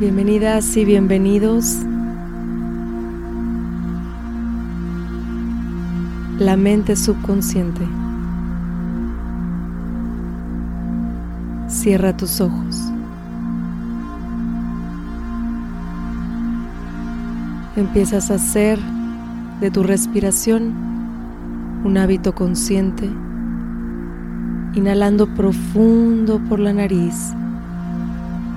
[0.00, 1.76] Bienvenidas y bienvenidos.
[6.38, 7.82] La mente subconsciente.
[11.68, 12.80] Cierra tus ojos.
[17.76, 18.78] Empiezas a hacer
[19.60, 20.72] de tu respiración
[21.84, 23.04] un hábito consciente,
[24.72, 27.34] inhalando profundo por la nariz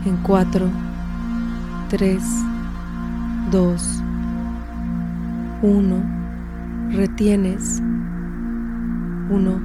[0.06, 0.83] en 4,
[1.94, 2.24] 3,
[3.52, 4.02] 2,
[5.62, 6.04] 1,
[6.90, 7.84] retienes
[9.30, 9.62] 1,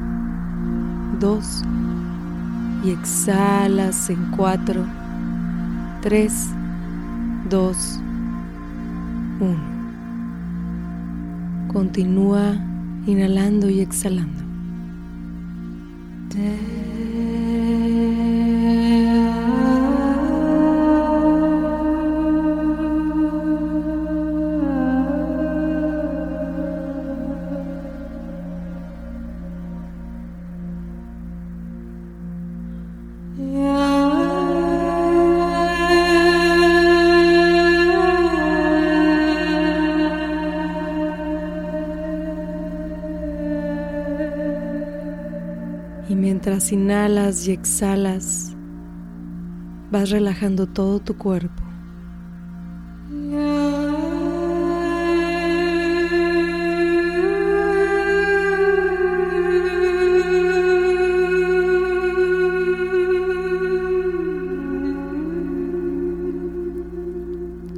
[1.20, 1.64] 2
[2.84, 4.84] y exhalas en 4,
[6.02, 6.50] 3,
[7.48, 8.00] 2,
[9.40, 9.56] 1.
[11.72, 12.58] Continúa
[13.06, 14.42] inhalando y exhalando.
[46.72, 48.56] Inhalas y exhalas,
[49.92, 51.62] vas relajando todo tu cuerpo.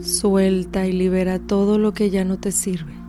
[0.02, 2.99] Suelta y libera todo lo que ya no te sirve.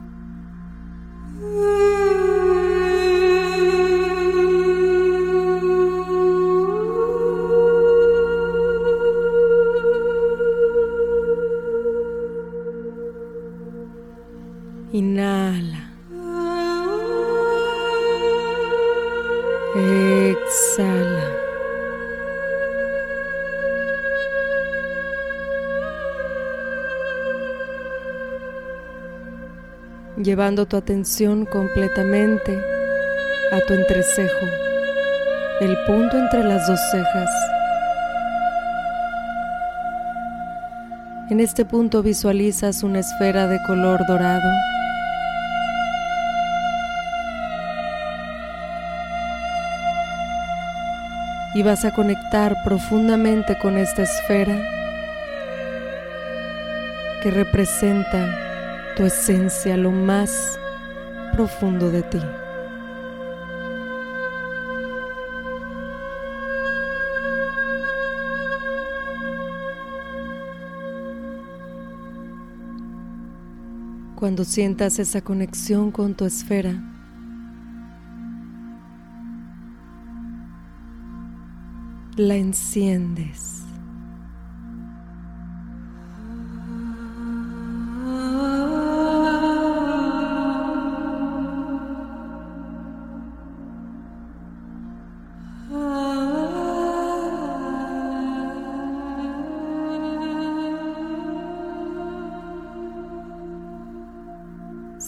[30.31, 32.58] Llevando tu atención completamente
[33.52, 34.45] a tu entrecejo,
[35.59, 37.30] el punto entre las dos cejas.
[41.30, 44.49] En este punto visualizas una esfera de color dorado
[51.53, 54.58] y vas a conectar profundamente con esta esfera
[57.21, 58.51] que representa
[59.02, 60.60] tu esencia, lo más
[61.34, 62.20] profundo de ti.
[74.16, 76.80] Cuando sientas esa conexión con tu esfera,
[82.17, 83.61] la enciendes.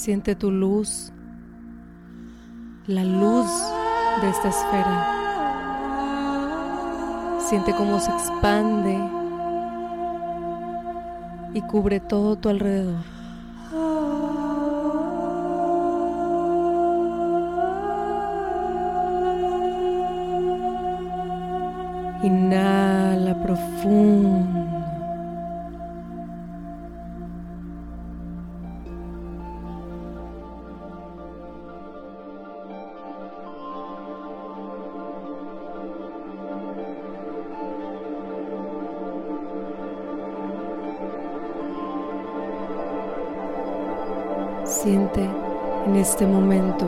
[0.04, 1.14] Siente tu luz,
[2.88, 3.48] la luz
[4.22, 5.08] de esta esfera.
[7.40, 9.00] Siente cómo se expande
[11.54, 13.02] y cubre todo tu alrededor.
[22.24, 24.63] Inhala profundo.
[44.84, 45.26] Siente
[45.88, 46.86] en este momento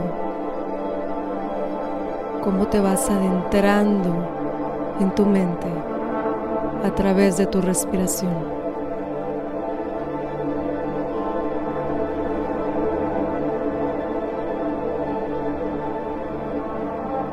[2.44, 4.14] cómo te vas adentrando
[5.00, 5.68] en tu mente
[6.84, 8.34] a través de tu respiración.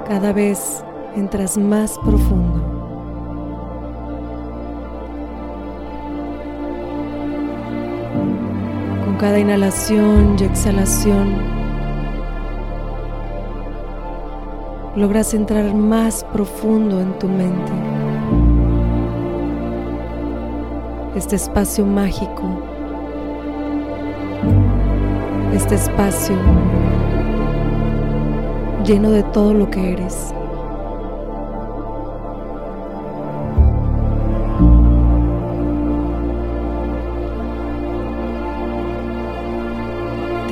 [0.06, 0.84] Cada vez
[1.16, 2.51] entras más profundo.
[9.22, 11.36] Cada inhalación y exhalación
[14.96, 17.72] logras entrar más profundo en tu mente.
[21.14, 22.42] este espacio mágico,
[25.54, 26.34] este espacio
[28.84, 30.34] lleno de todo lo que eres.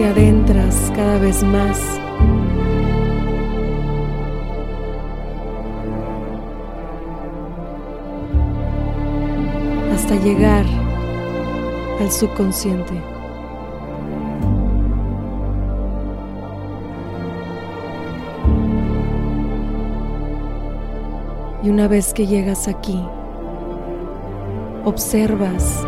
[0.00, 1.78] Te adentras cada vez más
[9.92, 10.64] hasta llegar
[12.00, 12.94] al subconsciente.
[21.62, 23.04] Y una vez que llegas aquí,
[24.86, 25.86] observas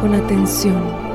[0.00, 1.09] con atención.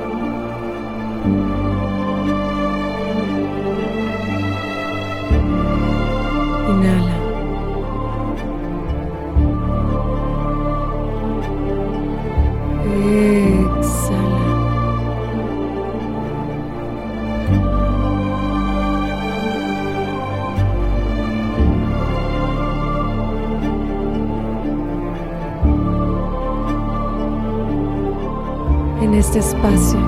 [29.37, 29.99] Este espacio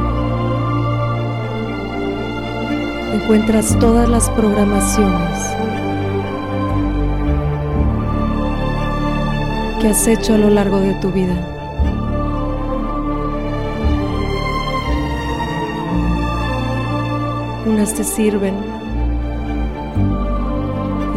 [3.13, 5.39] encuentras todas las programaciones
[9.81, 11.35] que has hecho a lo largo de tu vida.
[17.65, 18.55] Unas te sirven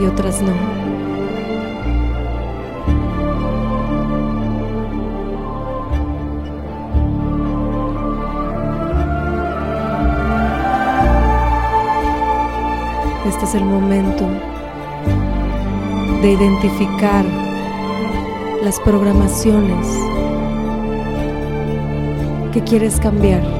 [0.00, 0.79] y otras no.
[13.50, 14.28] Es el momento
[16.22, 17.24] de identificar
[18.62, 19.86] las programaciones
[22.52, 23.59] que quieres cambiar.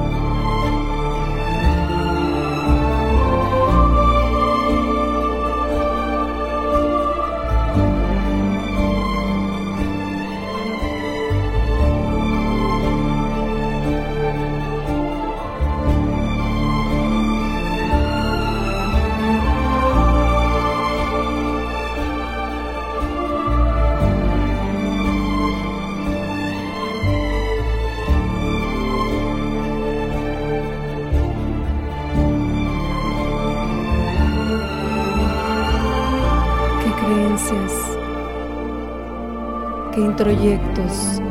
[40.23, 41.21] Qué introyectos,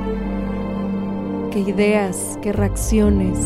[1.53, 3.39] qué ideas, qué reacciones,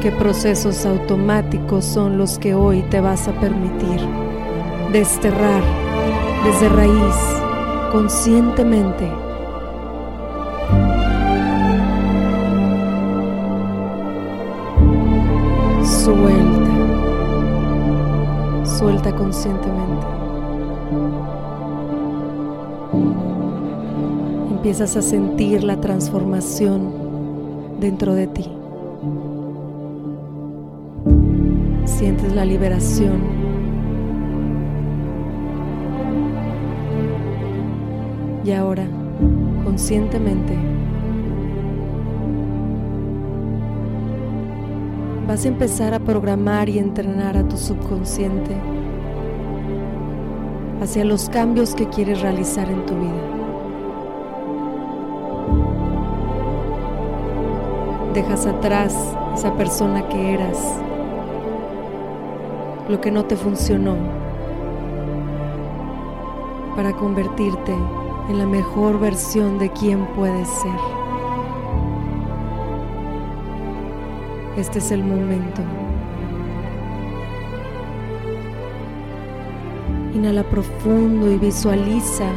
[0.00, 4.00] qué procesos automáticos son los que hoy te vas a permitir
[4.92, 5.62] desterrar
[6.44, 7.16] desde raíz
[7.90, 9.08] conscientemente.
[15.84, 16.70] Suelta,
[18.64, 20.06] suelta conscientemente.
[24.68, 26.92] Empiezas a sentir la transformación
[27.80, 28.44] dentro de ti.
[31.86, 33.18] Sientes la liberación.
[38.44, 38.86] Y ahora,
[39.64, 40.54] conscientemente,
[45.26, 48.54] vas a empezar a programar y entrenar a tu subconsciente
[50.82, 53.37] hacia los cambios que quieres realizar en tu vida.
[58.18, 58.96] Dejas atrás
[59.32, 60.58] esa persona que eras,
[62.88, 63.94] lo que no te funcionó,
[66.74, 67.72] para convertirte
[68.28, 70.80] en la mejor versión de quien puedes ser.
[74.56, 75.62] Este es el momento.
[80.12, 82.32] Inhala profundo y visualiza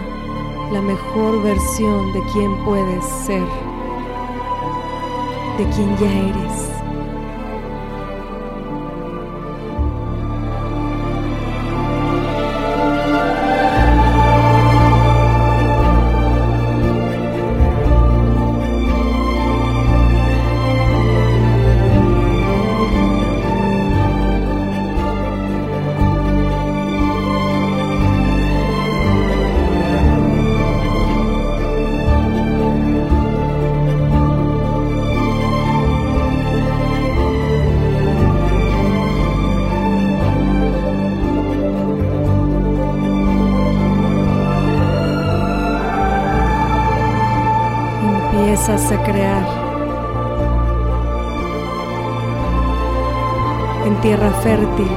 [0.72, 3.71] la mejor versión de quien puedes ser,
[5.62, 6.81] de quien ya eres.
[48.42, 49.44] Empiezas a crear
[53.86, 54.88] en tierra fértil,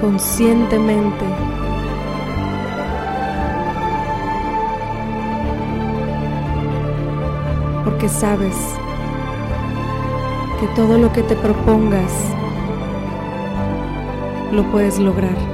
[0.00, 1.24] conscientemente.
[7.84, 8.56] Porque sabes
[10.60, 12.12] que todo lo que te propongas
[14.50, 15.51] lo puedes lograr.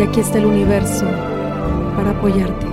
[0.00, 1.04] Y aquí está el universo
[1.94, 2.66] para apoyarte.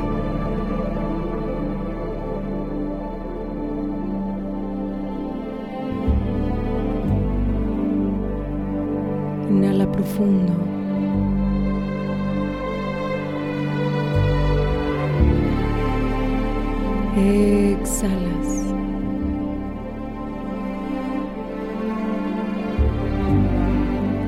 [9.50, 10.53] Inhala profundo.
[17.17, 18.74] Exhalas.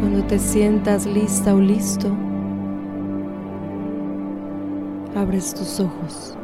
[0.02, 2.14] Cuando te sientas lista o listo,
[5.20, 6.39] abres tus ojos.